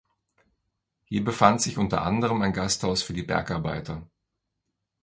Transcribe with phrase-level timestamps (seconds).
[1.03, 4.03] Hier befand sich unter anderem ein Gasthaus für die Bergarbeiter.